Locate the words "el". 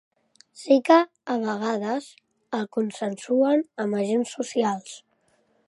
2.61-2.65